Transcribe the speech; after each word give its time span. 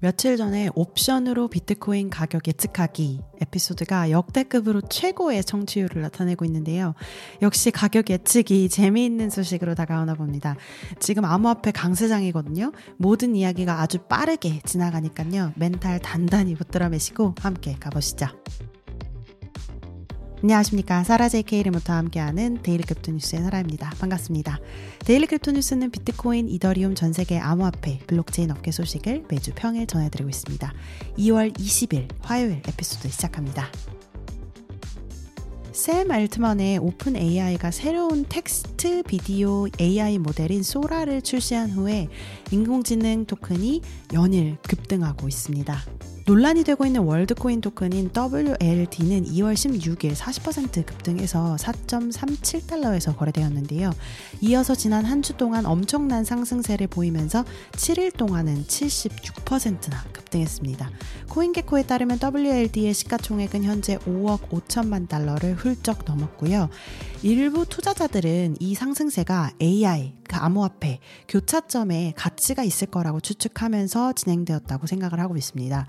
며칠 0.00 0.36
전에 0.36 0.68
옵션으로 0.74 1.48
비트코인 1.48 2.10
가격 2.10 2.46
예측하기 2.46 3.20
에피소드가 3.40 4.10
역대급으로 4.10 4.82
최고의 4.82 5.44
청취율을 5.44 6.02
나타내고 6.02 6.44
있는데요. 6.44 6.94
역시 7.42 7.70
가격 7.70 8.10
예측이 8.10 8.68
재미있는 8.68 9.30
소식으로 9.30 9.74
다가오나 9.74 10.14
봅니다. 10.14 10.56
지금 11.00 11.24
암호화폐 11.24 11.72
강세장이거든요. 11.72 12.72
모든 12.96 13.34
이야기가 13.34 13.80
아주 13.80 13.98
빠르게 13.98 14.60
지나가니까요. 14.64 15.52
멘탈 15.56 15.98
단단히 16.00 16.54
붙들어 16.54 16.88
매시고 16.88 17.34
함께 17.40 17.76
가보시죠. 17.80 18.26
안녕하십니까. 20.44 21.04
사라 21.04 21.30
JK 21.30 21.62
리모터와 21.62 22.00
함께하는 22.00 22.58
데일리 22.62 22.82
크립토 22.82 23.12
뉴스의 23.12 23.40
사라입니다. 23.44 23.88
반갑습니다. 23.98 24.60
데일리 25.06 25.26
크립토 25.26 25.52
뉴스는 25.52 25.90
비트코인, 25.90 26.50
이더리움 26.50 26.94
전 26.94 27.14
세계 27.14 27.38
암호화폐, 27.38 28.00
블록체인 28.06 28.50
업계 28.50 28.70
소식을 28.70 29.24
매주 29.30 29.52
평일 29.54 29.86
전해드리고 29.86 30.28
있습니다. 30.28 30.70
2월 31.16 31.56
20일 31.56 32.08
화요일 32.20 32.60
에피소드 32.68 33.08
시작합니다. 33.08 33.70
샘 35.72 36.10
알트먼의 36.10 36.76
오픈 36.76 37.16
AI가 37.16 37.70
새로운 37.70 38.26
텍스트 38.28 39.02
비디오 39.04 39.66
AI 39.80 40.18
모델인 40.18 40.62
소라를 40.62 41.22
출시한 41.22 41.70
후에 41.70 42.08
인공지능 42.50 43.24
토큰이 43.24 43.80
연일 44.12 44.58
급등하고 44.68 45.26
있습니다. 45.26 45.74
논란이 46.26 46.64
되고 46.64 46.86
있는 46.86 47.02
월드코인 47.02 47.60
토큰인 47.60 48.10
WLD는 48.16 49.24
2월 49.26 49.52
16일 49.52 50.14
40% 50.14 50.86
급등해서 50.86 51.56
4.37달러에서 51.58 53.14
거래되었는데요. 53.16 53.92
이어서 54.40 54.74
지난 54.74 55.04
한 55.04 55.24
주 55.24 55.34
동안 55.34 55.64
엄청난 55.64 56.22
상승세를 56.24 56.86
보이면서 56.88 57.44
7일 57.72 58.14
동안은 58.14 58.64
76%나 58.64 60.02
급등했습니다. 60.12 60.90
코인게코에 61.30 61.84
따르면 61.84 62.18
WLD의 62.22 62.92
시가총액은 62.92 63.64
현재 63.64 63.96
5억 63.98 64.50
5천만 64.50 65.08
달러를 65.08 65.54
훌쩍 65.54 66.04
넘었고요. 66.06 66.68
일부 67.22 67.64
투자자들은 67.64 68.56
이 68.60 68.74
상승세가 68.74 69.52
AI, 69.62 70.12
그 70.28 70.36
암호화폐, 70.36 71.00
교차점에 71.28 72.12
가치가 72.16 72.62
있을 72.62 72.88
거라고 72.88 73.20
추측하면서 73.20 74.12
진행되었다고 74.12 74.86
생각을 74.86 75.20
하고 75.20 75.36
있습니다. 75.36 75.86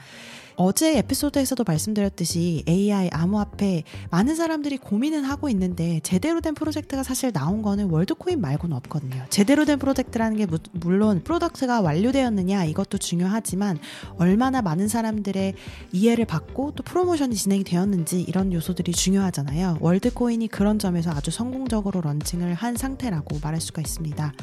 어제 0.58 0.98
에피소드에서도 0.98 1.64
말씀드렸듯이 1.66 2.64
AI, 2.68 3.10
암호화폐 3.12 3.84
많은 4.10 4.36
사람들이 4.36 4.78
고민은 4.78 5.24
하고 5.26 5.50
있는데 5.50 6.00
제대로 6.02 6.40
된 6.40 6.54
프로젝트가 6.54 7.04
사실 7.04 7.34
나온 7.34 7.62
거는 7.62 7.90
월드코인 7.90 8.40
말고는 8.40 8.76
없거든요. 8.78 9.26
제대로 9.30 9.66
된 9.66 9.80
프로젝트라는 9.80 10.38
게 10.38 10.48
물론 10.72 11.22
product가 11.24 11.82
완료되었느냐 11.82 12.66
이것도 12.66 12.98
중요하지만 12.98 13.80
얼마나 14.18 14.62
많은 14.62 14.88
사람들의 14.88 15.56
이해를 15.92 16.26
받고 16.26 16.74
또 16.76 16.84
프로모션이 16.84 17.36
진행이 17.36 17.64
되었는지 17.66 18.22
이런 18.22 18.54
요소들이 18.54 18.94
중요하잖아요. 18.94 19.78
월드코인이 19.82 20.48
그런 20.48 20.80
점에서 20.80 21.12
아주 21.12 21.32
성공적으로 21.32 22.02
런칭을 22.02 22.54
한 22.54 22.78
상태라고 22.78 23.40
말할 23.42 23.60
수가 23.60 23.82
있습니다. 23.82 24.34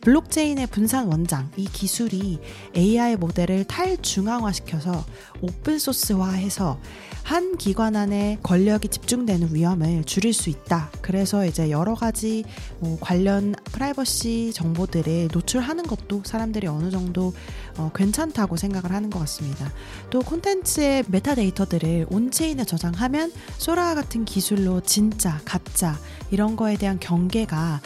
블록체인의 0.00 0.66
분산 0.68 1.06
원장, 1.06 1.50
이 1.56 1.64
기술이 1.64 2.38
AI 2.76 3.16
모델을 3.16 3.64
탈중앙화시켜서 3.64 5.04
오픈소스화해서 5.40 6.78
한 7.24 7.56
기관 7.56 7.96
안에 7.96 8.38
권력이 8.42 8.88
집중되는 8.88 9.54
위험을 9.54 10.04
줄일 10.04 10.34
수 10.34 10.50
있다. 10.50 10.90
그래서 11.00 11.46
이제 11.46 11.70
여러 11.70 11.94
가지 11.94 12.44
뭐 12.80 12.98
관련 13.00 13.54
프라이버시 13.72 14.52
정보들을 14.52 15.30
노출하는 15.32 15.84
것도 15.84 16.22
사람들이 16.24 16.66
어느 16.66 16.90
정도 16.90 17.32
어, 17.76 17.90
괜찮다고 17.94 18.56
생각을 18.56 18.92
하는 18.92 19.10
것 19.10 19.18
같습니다. 19.20 19.70
또 20.10 20.20
콘텐츠의 20.20 21.04
메타데이터들을 21.08 22.06
온체인에 22.10 22.64
저장하면 22.64 23.32
소라 23.58 23.94
같은 23.94 24.24
기술로 24.24 24.80
진짜, 24.80 25.40
가짜 25.44 25.98
이런 26.30 26.56
거에 26.56 26.76
대한 26.76 26.98
경계가 26.98 27.80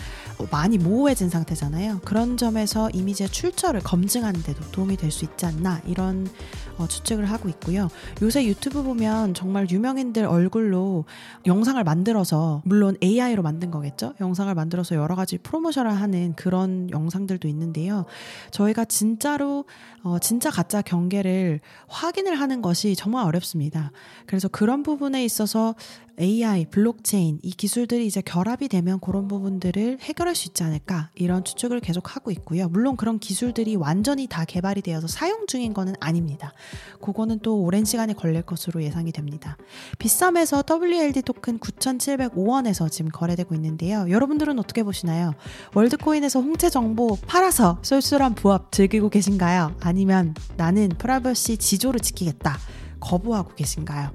많이 0.52 0.78
모호해진 0.78 1.30
상태잖아요. 1.30 2.00
그런 2.04 2.36
점에서 2.36 2.88
이미지의 2.90 3.28
출처를 3.30 3.80
검증하는 3.80 4.42
데도 4.42 4.70
도움이 4.70 4.96
될 4.96 5.08
수 5.10 5.24
있지 5.24 5.46
않나 5.46 5.80
이런 5.86 6.28
어, 6.76 6.86
추측을 6.86 7.24
하고 7.24 7.48
있고요. 7.48 7.88
요새 8.22 8.44
유튜브 8.44 8.82
보면 8.82 9.34
정말 9.34 9.68
유명인들 9.68 10.24
얼굴로 10.26 11.06
영상을 11.46 11.82
만들어서 11.82 12.62
물론 12.64 12.96
AI로 13.02 13.42
만든 13.42 13.70
거겠죠. 13.70 14.12
영상을 14.20 14.54
만들어서 14.54 14.94
여러 14.94 15.16
가지 15.16 15.38
프로모션을 15.38 15.90
하는 15.90 16.34
그런 16.36 16.90
영상들도 16.90 17.48
있는데요. 17.48 18.04
저희가 18.50 18.84
진짜로 18.84 19.64
어, 20.02 20.18
진짜 20.18 20.50
가짜 20.50 20.82
경계를 20.82 21.60
확인을 21.88 22.38
하는 22.38 22.62
것이 22.62 22.94
정말 22.94 23.24
어렵습니다. 23.26 23.90
그래서 24.26 24.48
그런 24.48 24.82
부분에 24.82 25.24
있어서 25.24 25.74
AI, 26.20 26.66
블록체인 26.66 27.38
이 27.42 27.50
기술들이 27.50 28.04
이제 28.04 28.20
결합이 28.20 28.66
되면 28.68 28.98
그런 28.98 29.28
부분들을 29.28 29.98
해결할 30.00 30.34
수 30.34 30.48
있지 30.48 30.64
않을까 30.64 31.10
이런 31.14 31.44
추측을 31.44 31.78
계속 31.78 32.16
하고 32.16 32.32
있고요. 32.32 32.68
물론 32.68 32.96
그런 32.96 33.20
기술들이 33.20 33.76
완전히 33.76 34.26
다 34.26 34.44
개발이 34.44 34.82
되어서 34.82 35.06
사용 35.06 35.46
중인 35.46 35.74
거는 35.74 35.94
아닙니다. 36.00 36.52
그거는 37.00 37.38
또 37.40 37.60
오랜 37.62 37.84
시간이 37.84 38.14
걸릴 38.14 38.42
것으로 38.42 38.82
예상이 38.82 39.12
됩니다. 39.12 39.56
비썸에서 39.98 40.64
WLD 40.68 41.22
토큰 41.22 41.60
9,705원에서 41.60 42.90
지금 42.90 43.10
거래되고 43.12 43.54
있는데요. 43.54 44.06
여러분들은 44.10 44.58
어떻게 44.58 44.82
보시나요? 44.82 45.34
월드코인에서 45.74 46.40
홍채 46.40 46.68
정보 46.70 47.16
팔아서 47.28 47.78
쏠쏠한 47.82 48.34
부업 48.34 48.72
즐기고 48.72 49.08
계신가요? 49.10 49.67
아니면 49.80 50.34
나는 50.56 50.88
프라이버시 50.90 51.56
지조를 51.56 52.00
지키겠다. 52.00 52.58
거부하고 53.00 53.54
계신가요? 53.54 54.10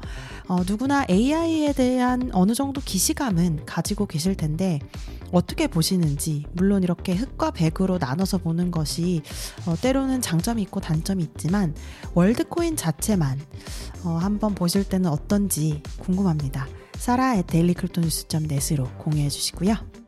어, 0.48 0.58
누구나 0.68 1.06
AI에 1.10 1.74
대한 1.74 2.30
어느 2.34 2.54
정도 2.54 2.82
기시감은 2.82 3.66
가지고 3.66 4.06
계실 4.06 4.36
텐데 4.36 4.80
어떻게 5.32 5.68
보시는지 5.68 6.46
물론 6.54 6.84
이렇게 6.84 7.14
흑과 7.16 7.52
백으로 7.52 7.98
나눠서 7.98 8.40
보는 8.40 8.72
것이 8.72 9.22
어, 9.66 9.76
때로는 9.80 10.22
장점이 10.22 10.62
있고 10.64 10.80
단점이 10.80 11.24
있지만 11.24 11.74
월드코인 12.14 12.76
자체만 12.76 13.40
어, 14.04 14.10
한번 14.10 14.54
보실 14.54 14.84
때는 14.84 15.10
어떤지 15.10 15.82
궁금합니다. 16.00 16.68
사라 16.98 17.36
의 17.36 17.44
데일리 17.48 17.74
크립토 17.74 18.02
뉴스.net으로 18.02 18.90
공유해 18.98 19.30
주시고요. 19.30 20.03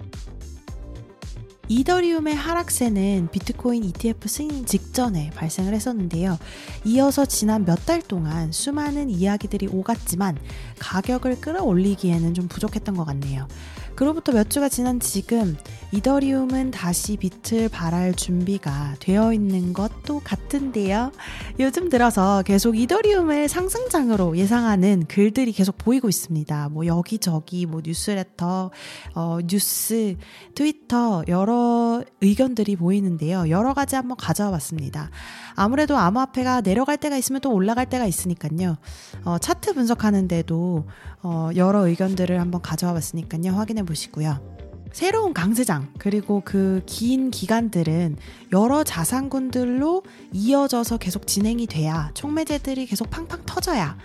이더리움의 1.68 2.36
하락세는 2.36 3.30
비트코인 3.32 3.84
ETF 3.84 4.28
승인 4.28 4.66
직전에 4.66 5.32
발생을 5.32 5.74
했었는데요. 5.74 6.38
이어서 6.86 7.26
지난 7.26 7.64
몇 7.66 7.86
달 7.86 8.02
동안 8.02 8.52
수많은 8.52 9.12
이야기들이 9.12 9.68
오갔지만 9.68 10.38
가격을 10.80 11.40
끌어올리기에는 11.40 12.34
좀 12.34 12.48
부족했던 12.48 12.96
것 12.96 13.06
같네요. 13.06 13.48
그로부터 13.96 14.32
몇 14.32 14.50
주가 14.50 14.70
지난 14.70 15.00
지금 15.00 15.56
이더리움은 15.96 16.72
다시 16.72 17.16
빛을 17.16 17.70
발할 17.70 18.14
준비가 18.16 18.96
되어 19.00 19.32
있는 19.32 19.72
것도 19.72 20.20
같은데요. 20.26 21.14
요즘 21.58 21.88
들어서 21.88 22.44
계속 22.44 22.78
이더리움을 22.78 23.48
상승장으로 23.48 24.36
예상하는 24.36 25.06
글들이 25.08 25.54
계속 25.54 25.78
보이고 25.78 26.10
있습니다. 26.10 26.68
뭐 26.70 26.86
여기저기 26.86 27.66
뭐 27.66 27.82
뉴스레터, 27.82 28.72
어, 29.14 29.38
뉴스, 29.48 30.18
트위터 30.54 31.24
여러 31.30 32.04
의견들이 32.20 32.76
보이는데요. 32.76 33.50
여러 33.50 33.74
가지 33.74 33.96
한번 33.96 34.18
가져와 34.18 34.52
봤습니다. 34.52 35.12
아무래도 35.56 35.96
암호화폐가 35.96 36.60
내려갈 36.60 36.98
때가 36.98 37.16
있으면 37.16 37.40
또 37.40 37.54
올라갈 37.54 37.86
때가 37.86 38.06
있으니까요. 38.06 38.76
어, 39.24 39.38
차트 39.38 39.74
분석하는데도 39.74 40.88
어, 41.24 41.50
여러 41.56 41.88
의견들을 41.88 42.38
한번 42.42 42.62
가져와 42.62 42.92
봤으니까요. 42.94 43.54
확인해 43.54 43.84
보시고요. 43.84 44.55
새로운 44.96 45.34
강세장 45.34 45.90
그리고 45.98 46.42
그 46.46 46.82
긴 46.86 47.30
기간들은 47.30 48.16
여러 48.54 48.86
자산군들로 48.86 50.04
이어져서 50.32 51.00
계속 51.00 51.28
진행이 51.28 51.68
돼야 51.68 52.12
총매제들이 52.14 52.86
계속 52.86 53.10
팡팡 53.10 53.42
터져야 53.46 53.98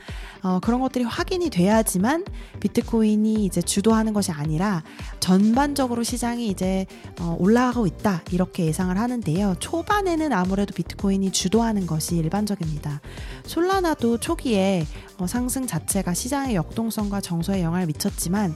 어, 0.43 0.59
그런 0.61 0.81
것들이 0.81 1.05
확인이 1.05 1.51
돼야지만 1.51 2.25
비트코인이 2.61 3.45
이제 3.45 3.61
주도하는 3.61 4.13
것이 4.13 4.33
아니라 4.33 4.83
전반적으로 5.21 6.03
시장이 6.03 6.49
이제 6.49 6.87
어, 7.21 7.37
올라가고 7.39 7.87
있다 7.87 8.23
이렇게 8.33 8.65
예상을 8.65 8.97
하는데요. 8.97 9.57
초반에는 9.61 10.33
아무래도 10.33 10.75
비트코인이 10.75 11.31
주도하는 11.31 11.87
것이 11.87 12.17
일반적입니다. 12.17 13.01
솔라나도 13.45 14.19
초기에 14.19 14.87
어, 15.21 15.27
상승 15.27 15.67
자체가 15.67 16.15
시장의 16.15 16.55
역동성과 16.55 17.21
정서에 17.21 17.63
영향을 17.63 17.87
미쳤지만 17.87 18.55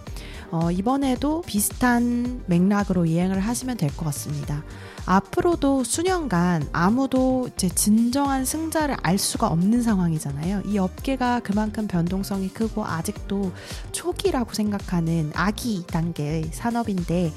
어, 0.50 0.70
이번에도 0.70 1.42
비슷한 1.42 2.42
맥락으로 2.46 3.04
이행을 3.06 3.40
하시면 3.40 3.76
될 3.76 3.94
것 3.94 4.04
같습니다. 4.06 4.64
앞으로도 5.06 5.84
수년간 5.84 6.68
아무도 6.72 7.48
이제 7.54 7.68
진정한 7.68 8.44
승자를 8.44 8.96
알 9.02 9.18
수가 9.18 9.48
없는 9.48 9.82
상황이잖아요. 9.82 10.62
이 10.64 10.78
업계가 10.78 11.40
그만큼 11.40 11.86
변동성이 11.86 12.48
크고 12.48 12.86
아직도 12.86 13.52
초기라고 13.92 14.54
생각하는 14.54 15.30
아기 15.34 15.84
단계의 15.86 16.50
산업인데 16.52 17.32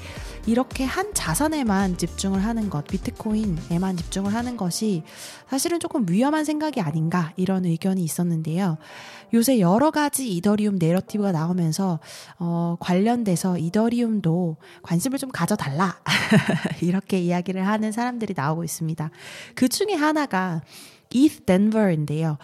이렇게 0.46 0.84
한 0.84 1.12
자산에만 1.12 1.98
집중을 1.98 2.42
하는 2.42 2.70
것, 2.70 2.86
비트코인에만 2.86 3.98
집중을 3.98 4.32
하는 4.32 4.56
것이 4.56 5.02
사실은 5.50 5.78
조금 5.78 6.06
위험한 6.08 6.46
생각이 6.46 6.80
아닌가 6.80 7.32
이런 7.36 7.66
의견이 7.66 8.02
있었는데요. 8.02 8.78
요새 9.34 9.60
여러 9.60 9.90
가지 9.90 10.34
이더리움 10.36 10.76
내러티브가 10.76 11.32
나오면서 11.32 12.00
어, 12.38 12.76
관련돼서 12.80 13.58
이더리움도 13.58 14.56
관심을 14.82 15.18
좀 15.18 15.30
가져달라 15.30 15.98
이렇게 16.82 17.18
이야기를 17.18 17.66
하는 17.66 17.92
사람들이 17.92 18.34
나오고 18.36 18.64
있습니다. 18.64 19.10
그 19.54 19.68
중에 19.68 19.94
하나가 19.94 20.62
이스 21.10 21.40
덴버인데요. 21.42 22.38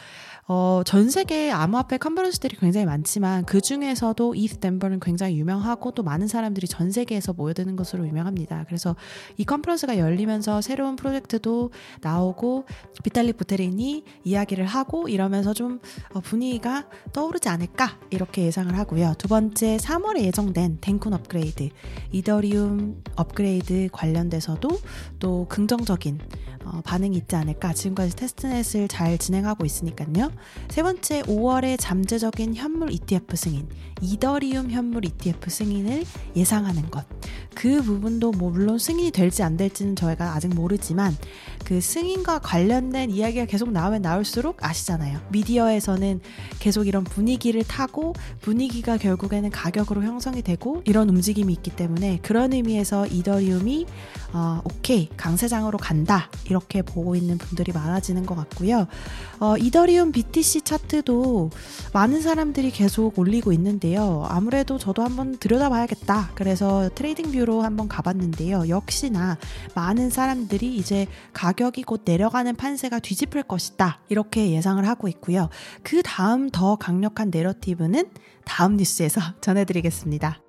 어, 0.47 0.83
전 0.85 1.09
세계 1.09 1.51
암호화폐 1.51 1.97
컨퍼런스들이 1.97 2.57
굉장히 2.57 2.85
많지만 2.85 3.47
그 3.47 3.63
중에서도 3.63 4.35
이스 4.35 4.59
덴버는 4.59 5.01
굉장히 5.01 5.39
유명하고 5.39 5.93
또 5.93 6.03
많은 6.03 6.29
사람들이 6.29 6.69
전 6.69 6.91
세계에서 6.91 7.33
모여드는 7.33 7.77
것으로 7.77 8.07
유명합니다. 8.07 8.65
그래서 8.67 8.95
이 9.39 9.45
컨퍼런스가 9.45 9.99
열리면서 9.99 10.61
새로운 10.61 10.97
프로젝트도 10.97 11.71
나오고 12.03 12.67
비탈릭 13.03 13.39
부테린이 13.39 14.05
이야기를 14.25 14.67
하고 14.67 15.09
이러면서 15.09 15.55
좀 15.55 15.81
어, 16.13 16.21
분위기가 16.21 16.87
떠오르지 17.15 17.49
않을까 17.49 17.99
이렇게 18.11 18.43
예상을 18.43 18.77
하고요. 18.77 19.15
두 19.17 19.29
번째 19.29 19.79
3월에 19.79 20.21
예정된 20.25 20.79
덴쿤 20.83 21.15
업그레이드, 21.15 21.71
이더리움 22.13 23.03
업그레이드 23.17 23.89
관련돼서도 23.93 24.69
또 25.19 25.47
긍정적인 25.49 26.21
어, 26.65 26.81
반응이 26.85 27.17
있지 27.17 27.37
않을까. 27.37 27.73
지금까지 27.73 28.17
테스트넷을 28.17 28.89
잘 28.89 29.19
진행하고 29.19 29.65
있으니까요. 29.65 30.31
세 30.69 30.83
번째, 30.83 31.23
5월에 31.23 31.77
잠재적인 31.79 32.55
현물 32.55 32.91
ETF 32.91 33.37
승인, 33.37 33.69
이더리움 34.01 34.71
현물 34.71 35.05
ETF 35.05 35.51
승인을 35.51 36.05
예상하는 36.37 36.91
것. 36.91 37.05
그 37.55 37.83
부분도 37.83 38.33
뭐 38.33 38.51
물론 38.51 38.79
승인이 38.79 39.11
될지 39.11 39.43
안 39.43 39.57
될지는 39.57 39.97
저희가 39.97 40.35
아직 40.35 40.49
모르지만 40.49 41.17
그 41.65 41.81
승인과 41.81 42.41
관련된 42.41 43.11
이야기가 43.11 43.47
계속 43.47 43.71
나오면 43.71 44.03
나올수록 44.03 44.65
아시잖아요. 44.65 45.21
미디어에서는 45.31 46.21
계속 46.65 46.87
이런 46.87 47.05
분위기를 47.05 47.63
타고 47.63 48.15
분위기가 48.41 48.97
결국에는 48.97 49.51
가격으로 49.51 50.03
형성이 50.03 50.41
되고 50.41 50.81
이런 50.87 51.11
움직임이 51.11 51.53
있기 51.53 51.71
때문에 51.73 52.21
그런 52.23 52.55
의미에서 52.55 53.07
이더리움이 53.07 53.85
어, 54.33 54.63
오케이 54.65 55.11
강세장으로 55.15 55.77
간다 55.77 56.31
이렇게 56.49 56.81
보고 56.81 57.17
있는 57.17 57.37
분들이 57.37 57.71
많아지는 57.71 58.25
것 58.25 58.35
같고요. 58.35 58.87
어, 59.41 59.59
이더리움 59.59 60.11
BTC 60.11 60.63
차트도 60.63 61.51
많은 61.93 62.23
사람들이 62.23 62.71
계속 62.71 63.19
올리고 63.19 63.53
있는데요. 63.53 64.25
아무래도 64.31 64.79
저도 64.79 65.03
한번 65.03 65.37
들여다봐야겠다. 65.37 66.31
그래서 66.35 66.89
TradingView로 66.95 67.61
한번 67.61 67.89
가봤는데요. 67.89 68.71
역시나 68.71 69.37
많은 69.75 70.09
사람들이 70.09 70.77
이제 70.77 71.09
가격이 71.35 71.83
곧 71.83 72.03
내려가는 72.07 72.57
판세가 72.57 73.01
뒤집힐 73.01 73.43
것이다. 73.43 74.01
이렇게 74.09 74.51
예상을 74.53 74.89
하고 74.89 75.09
있고요. 75.09 75.51
그 75.83 76.03
다음 76.03 76.49
더 76.55 76.77
강력한 76.77 77.31
내러티브는 77.31 78.11
다음 78.45 78.77
뉴스에서 78.77 79.21
전해드리겠습니다. 79.43 80.41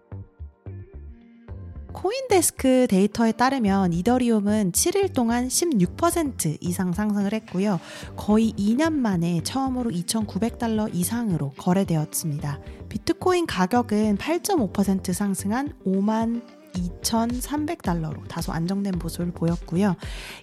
CoinDesk 1.91 2.85
데이터에 2.87 3.31
따르면 3.31 3.93
이더리움은 3.93 4.73
7일 4.73 5.13
동안 5.13 5.47
16% 5.47 6.57
이상 6.61 6.93
상승을 6.93 7.33
했고요. 7.33 7.79
거의 8.15 8.53
2년 8.53 8.93
만에 8.93 9.41
처음으로 9.43 9.89
2,900달러 9.89 10.93
이상으로 10.93 11.53
거래되었습니다. 11.57 12.59
비트코인 12.89 13.47
가격은 13.47 14.17
8.5% 14.17 15.13
상승한 15.13 15.73
5만 15.85 16.43
2,300달러로 16.75 18.27
다소 18.27 18.51
안정된 18.51 18.99
모습을 18.99 19.31
보였고요. 19.31 19.95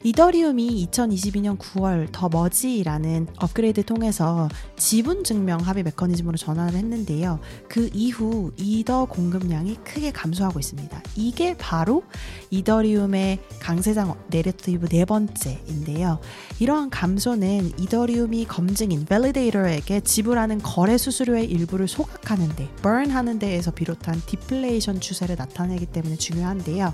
이더리움이 0.02 0.88
2022년 0.90 1.58
9월 1.58 2.08
더 2.12 2.28
머지라는 2.28 3.28
업그레이드 3.38 3.84
통해서 3.84 4.48
지분 4.76 5.24
증명 5.24 5.60
합의 5.60 5.82
메커니즘으로 5.82 6.36
전환을 6.36 6.74
했는데요. 6.74 7.40
그 7.68 7.90
이후 7.92 8.52
이더 8.56 9.06
공급량이 9.06 9.76
크게 9.84 10.10
감소하고 10.12 10.58
있습니다. 10.58 11.02
이게 11.16 11.56
바로 11.56 12.02
이더리움의 12.50 13.38
강세장 13.62 14.14
내레티브 14.28 14.88
네 14.88 15.04
번째인데요. 15.04 16.18
이러한 16.58 16.90
감소는 16.90 17.78
이더리움이 17.78 18.46
검증인 18.46 19.04
밸리데이터에게 19.04 20.00
지불하는 20.00 20.58
거래 20.58 20.98
수수료의 20.98 21.44
일부를 21.44 21.86
소각하는데, 21.86 22.68
burn 22.82 23.10
하는 23.10 23.38
데에서 23.38 23.70
비롯한 23.70 24.20
디플레이션 24.26 25.00
추세를 25.00 25.36
나타내기 25.38 25.86
때문에 25.86 26.16
중요한데요. 26.16 26.92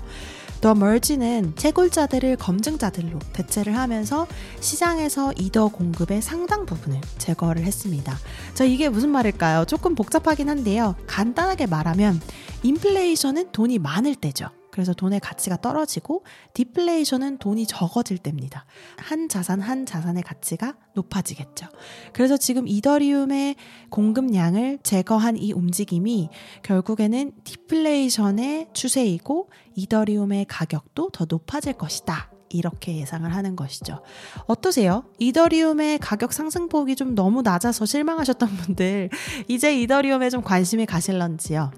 더 0.61 0.75
멀지는 0.75 1.53
채굴자들을 1.55 2.35
검증자들로 2.35 3.17
대체를 3.33 3.75
하면서 3.75 4.27
시장에서 4.59 5.33
이더 5.39 5.69
공급의 5.69 6.21
상당 6.21 6.65
부분을 6.65 7.01
제거를 7.17 7.63
했습니다. 7.63 8.15
자, 8.53 8.65
이게 8.65 8.89
무슨 8.89 9.09
말일까요? 9.09 9.65
조금 9.65 9.95
복잡하긴 9.95 10.49
한데요. 10.49 10.95
간단하게 11.07 11.65
말하면 11.65 12.21
인플레이션은 12.63 13.53
돈이 13.53 13.79
많을 13.79 14.15
때죠. 14.15 14.49
그래서 14.71 14.93
돈의 14.93 15.19
가치가 15.19 15.57
떨어지고 15.57 16.23
디플레이션은 16.53 17.37
돈이 17.37 17.65
적어질 17.65 18.17
때입니다. 18.17 18.65
한 18.97 19.29
자산 19.29 19.61
한 19.61 19.85
자산의 19.85 20.23
가치가 20.23 20.75
높아지겠죠. 20.93 21.67
그래서 22.13 22.37
지금 22.37 22.67
이더리움의 22.67 23.55
공급량을 23.89 24.79
제거한 24.83 25.37
이 25.37 25.51
움직임이 25.53 26.29
결국에는 26.63 27.31
디플레이션의 27.43 28.69
추세이고 28.73 29.49
이더리움의 29.75 30.45
가격도 30.45 31.09
더 31.11 31.25
높아질 31.27 31.73
것이다. 31.73 32.31
이렇게 32.49 32.97
예상을 32.97 33.31
하는 33.33 33.55
것이죠. 33.55 34.01
어떠세요? 34.47 35.03
이더리움의 35.19 35.99
가격 35.99 36.33
상승폭이 36.33 36.95
좀 36.95 37.13
너무 37.13 37.41
낮아서 37.43 37.85
실망하셨던 37.85 38.49
분들, 38.49 39.09
이제 39.47 39.79
이더리움에 39.79 40.29
좀 40.29 40.41
관심이 40.41 40.85
가실런지요? 40.87 41.71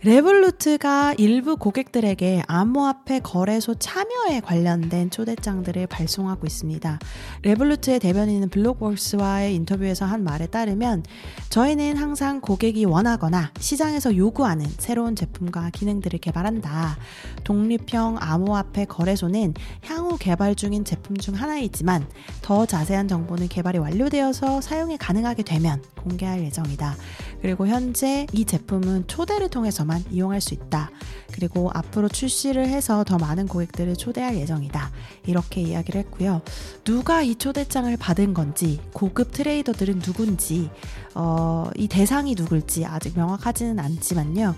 Revolut가 0.00 1.14
일부 1.18 1.56
고객들에게 1.56 2.44
암호화폐 2.46 3.18
거래소 3.18 3.74
참여에 3.74 4.38
관련된 4.44 5.10
초대장들을 5.10 5.88
발송하고 5.88 6.46
있습니다. 6.46 7.00
Revolut의 7.42 7.98
대변인은 7.98 8.48
Blockworks와의 8.50 9.56
인터뷰에서 9.56 10.04
한 10.04 10.22
말에 10.22 10.46
따르면 10.46 11.02
저희는 11.50 11.96
항상 11.96 12.40
고객이 12.40 12.84
원하거나 12.84 13.50
시장에서 13.58 14.16
요구하는 14.16 14.66
새로운 14.78 15.16
제품과 15.16 15.70
기능들을 15.70 16.20
개발한다. 16.20 16.96
독립형 17.42 18.18
암호화폐 18.20 18.84
거래소는 18.84 19.54
향후 19.84 20.16
개발 20.16 20.54
중인 20.54 20.84
제품 20.84 21.16
중 21.16 21.34
하나이지만 21.34 22.06
더 22.40 22.66
자세한 22.66 23.08
정보는 23.08 23.48
개발이 23.48 23.78
완료되어서 23.78 24.60
사용이 24.60 24.96
가능하게 24.96 25.42
되면 25.42 25.82
공개할 25.96 26.44
예정이다. 26.44 26.94
그리고 27.42 27.66
현재 27.66 28.26
이 28.32 28.44
제품은 28.44 29.08
초대를 29.08 29.48
통해서 29.48 29.87
만 29.88 30.04
이용할 30.10 30.40
수 30.40 30.54
있다. 30.54 30.90
그리고 31.32 31.70
앞으로 31.74 32.08
출시를 32.08 32.68
해서 32.68 33.02
더 33.02 33.18
많은 33.18 33.48
고객들을 33.48 33.96
초대할 33.96 34.36
예정이다. 34.36 34.90
이렇게 35.26 35.62
이야기를 35.62 36.00
했고요. 36.02 36.42
누가 36.84 37.22
이 37.22 37.34
초대장을 37.34 37.96
받은 37.96 38.34
건지, 38.34 38.80
고급 38.92 39.32
트레이더들은 39.32 40.00
누군지, 40.00 40.70
어, 41.14 41.68
이 41.76 41.88
대상이 41.88 42.34
누굴지 42.36 42.84
아직 42.84 43.16
명확하지는 43.16 43.78
않지만요. 43.80 44.54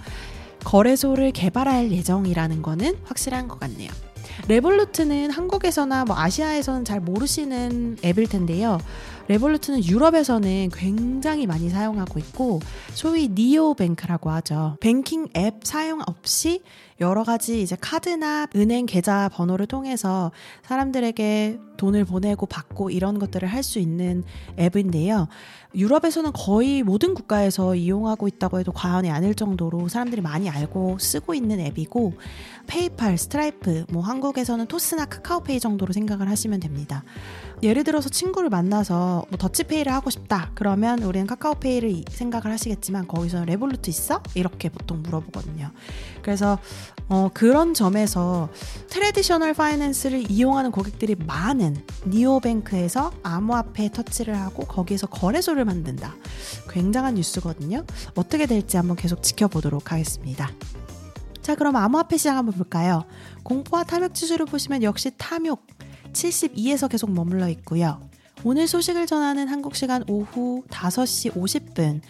거래소를 0.64 1.32
개발할 1.32 1.90
예정이라는 1.90 2.60
거는 2.60 2.99
확실한 3.04 3.49
것 3.49 3.58
같네요. 3.60 3.90
레볼루트는 4.49 5.30
한국에서나 5.30 6.04
뭐 6.04 6.16
아시아에서는 6.18 6.84
잘 6.84 7.00
모르시는 7.00 7.99
앱일 8.04 8.28
텐데요. 8.28 8.78
Revolut는 9.30 9.85
유럽에서는 9.84 10.70
굉장히 10.70 11.46
많이 11.46 11.70
사용하고 11.70 12.18
있고 12.18 12.58
소위 12.94 13.28
neobank라고 13.28 14.28
하죠. 14.30 14.76
뱅킹 14.80 15.28
앱 15.37 15.60
사용 15.62 16.00
없이 16.04 16.62
여러 17.00 17.22
가지 17.22 17.62
이제 17.62 17.76
카드나 17.80 18.49
은행 18.56 18.87
계좌 18.87 19.30
번호를 19.32 19.66
통해서 19.66 20.32
사람들에게 20.64 21.60
돈을 21.76 22.04
보내고 22.04 22.44
받고 22.46 22.90
이런 22.90 23.18
것들을 23.18 23.49
할 23.49 23.60
수 23.62 23.78
있는 23.78 24.25
앱인데요. 24.58 25.28
유럽에서는 25.75 26.32
거의 26.32 26.82
모든 26.82 27.14
국가에서 27.14 27.75
이용하고 27.75 28.26
있다고 28.26 28.58
해도 28.58 28.72
과언이 28.72 29.10
아닐 29.10 29.34
정도로 29.34 29.88
사람들이 29.88 30.22
많이 30.22 30.49
알고 30.49 30.99
쓰고 30.99 31.34
있는 31.34 31.60
앱이고 31.60 32.14
PayPal, 32.66 33.19
Stripe, 33.19 33.85
뭐 33.90 34.02
한국에서는 34.02 34.66
토스나 34.66 35.04
카카오페이 35.04 35.60
정도로 35.60 35.92
생각을 35.92 36.28
하시면 36.28 36.60
됩니다. 36.60 37.04
예를 37.62 37.84
들어서 37.84 38.08
친구를 38.08 38.49
만나서 38.49 39.20
뭐 39.29 39.39
더치페이를 39.39 39.93
하고 39.93 40.11
싶다. 40.11 40.50
그러면 40.55 41.03
우리는 41.03 41.27
카카오페이를 41.27 42.05
생각을 42.09 42.50
하시겠지만 42.53 43.07
거기서는 43.09 43.47
Revolut 43.47 43.90
있어? 43.91 44.23
이렇게 44.35 44.69
보통 44.69 45.03
물어보거든요. 45.03 45.71
그래서 46.23 46.59
어, 47.09 47.29
그런 47.35 47.75
점에서 47.75 48.49
traditional 48.88 49.54
finance를 49.54 50.30
이용하는 50.31 50.71
고객들이 50.71 51.17
많은 51.17 51.77
neobank에서 52.07 53.12
암호화폐 53.23 53.91
터치를 53.91 54.37
하고 54.37 54.65
거기에서 54.65 55.07
거래소를 55.09 55.65
만든다. 55.65 56.15
굉장한 56.71 57.15
뉴스거든요. 57.15 57.85
어떻게 58.15 58.47
될지 58.47 58.77
한번 58.77 58.97
계속 58.97 59.23
지켜보도록 59.23 59.93
하겠습니다. 59.93 60.50
자, 61.43 61.55
그럼 61.57 61.77
암호화폐 61.77 62.17
시장 62.17 62.37
한번 62.37 62.55
볼까요? 62.55 63.05
공포와 63.43 63.85
탐욕 63.85 64.15
지수를 64.15 64.47
보시면 64.47 64.83
역시 64.83 65.11
탐욕 65.17 65.67
72에서 66.12 66.89
계속 66.89 67.11
머물러 67.11 67.49
있고요. 67.49 68.10
오늘 68.42 68.66
소식을 68.66 69.06
전하는 69.06 69.49
한국 69.49 69.76
시간 69.76 70.02
오후 70.09 70.62
5시 70.70 71.35
50분 71.35 72.00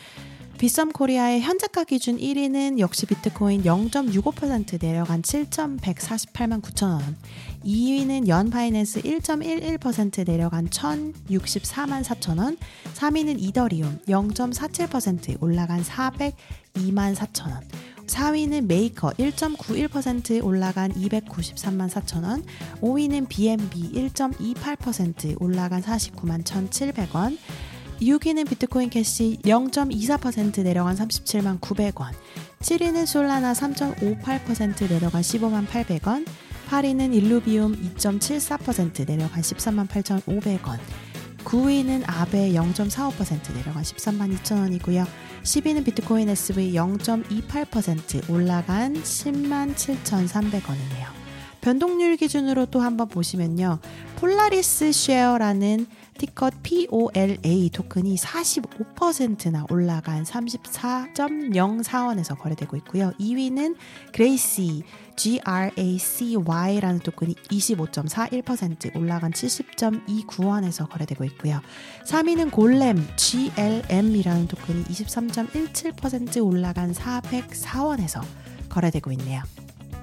빗썸 0.59 0.93
코리아의 0.93 1.41
현재가 1.41 1.83
기준 1.85 2.19
1위는 2.19 2.79
역시 2.79 3.07
비트코인 3.07 3.63
0.65% 3.63 4.81
내려간 4.81 5.23
7,148만 5.23 6.61
9천 6.61 6.93
원. 6.93 7.17
2위는 7.65 8.29
Yearn 8.29 8.51
Finance 8.51 9.01
1.11% 9.01 10.27
내려간 10.27 10.69
1,064만 10.69 12.05
4천 12.05 12.39
원. 12.39 12.59
3위는 12.95 13.41
이더리움 13.41 14.01
0.47% 14.07 15.43
올라간 15.43 15.83
402만 15.83 17.15
4천 17.17 17.51
원. 17.51 17.61
4위는 18.11 18.67
메이커 18.67 19.11
1.91% 19.11 20.45
올라간 20.45 20.93
293만 20.95 21.89
4천 21.89 22.25
원, 22.25 22.43
5위는 22.81 23.29
BNB 23.29 23.93
1.28% 23.93 25.41
올라간 25.41 25.81
49만 25.83 26.43
1,700원, 26.43 27.39
6위는 28.03 28.49
비트코인 28.49 28.91
캐시 28.91 29.39
0.24% 29.45 30.63
내려간 30.65 30.97
37만 30.97 31.61
900원, 31.61 32.13
7위는 32.59 33.07
솔라나 33.07 33.53
3.58% 33.53 34.89
내려간 34.89 35.23
15만 35.23 35.67
800원, 35.69 36.27
8위는 36.69 37.15
Illuvium 37.15 37.77
2.74% 37.97 39.07
내려간 39.07 39.41
13만 39.41 39.87
8,500원, 39.89 40.79
9위는 41.45 42.05
Aave 42.07 42.53
0.45% 42.53 43.55
내려간 43.55 43.83
13만 43.83 44.37
2천 44.39 44.59
원이고요. 44.59 45.07
10위는 45.43 45.85
비트코인 45.85 46.29
SV 46.29 46.73
0.28% 46.75 48.31
올라간 48.31 48.95
10만 48.95 49.75
7,300원이네요. 49.75 51.20
변동률 51.61 52.17
기준으로 52.17 52.67
또 52.67 52.81
한번 52.81 53.09
보시면요. 53.09 53.79
Polaris 54.17 54.93
Share라는 54.93 55.87
티커 56.21 56.55
POLA 56.63 57.71
토큰이 57.73 58.15
45%나 58.17 59.65
올라간 59.71 60.25
34.04원에서 60.25 62.39
거래되고 62.39 62.77
있고요. 62.77 63.15
2위는 63.19 63.77
Gracy 64.13 64.83
GRACY라는 65.17 67.01
토큰이 67.01 67.35
25.41% 67.35 68.95
올라간 68.97 69.33
70.29원에서 69.33 70.87
거래되고 70.91 71.25
있고요. 71.25 71.63
3위는 72.05 72.51
Golem 72.51 73.03
GLM이라는 73.17 74.49
토큰이 74.49 74.85
23.17% 74.85 76.45
올라간 76.45 76.93
404원에서 76.93 78.23
거래되고 78.69 79.11
있네요. 79.13 79.43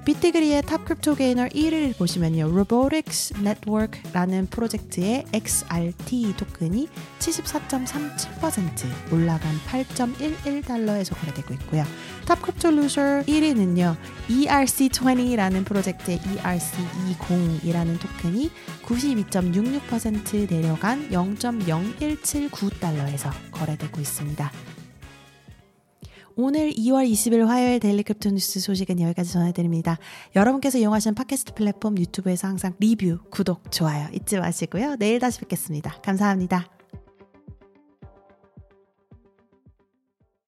BitDegree의 0.08 0.62
top 0.62 0.86
crypto 0.86 1.16
gainer 1.16 1.48
1위를 1.48 1.98
보시면요. 1.98 2.46
Robotics 2.46 3.34
Network라는 3.40 4.48
프로젝트의 4.48 5.26
XRT 5.34 6.36
토큰이 6.38 6.88
74.37% 7.20 9.12
올라간 9.12 9.54
8.11달러에서 9.68 11.14
거래되고 11.20 11.54
있고요. 11.56 11.84
top 12.26 12.42
crypto 12.42 12.72
loser 12.72 13.24
1위는요. 13.28 13.98
ERC20라는 14.30 15.66
프로젝트의 15.66 16.20
ERC20이라는 16.20 18.00
토큰이 18.00 18.50
92.66% 18.86 20.50
내려간 20.50 21.10
0.0179달러에서 21.10 23.34
거래되고 23.52 24.00
있습니다. 24.00 24.54
오늘 26.40 26.70
2월 26.70 27.10
20일 27.12 27.48
화요일 27.48 27.80
Daily 27.80 28.04
Crypto 28.04 28.30
News 28.30 28.60
소식은 28.60 29.02
여기까지 29.02 29.34
전해드립니다. 29.34 29.98
여러분께서 30.36 30.78
이용하시는 30.78 31.16
팟캐스트 31.16 31.56
플랫폼 31.56 31.98
유튜브에서 31.98 32.48
항상 32.48 32.74
리뷰, 32.80 33.18
구독, 33.32 33.72
좋아요 33.72 34.08
잊지 34.14 34.38
마시고요. 34.38 34.98
내일 35.00 35.18
다시 35.18 35.40
뵙겠습니다. 35.40 36.00
감사합니다. 36.04 36.77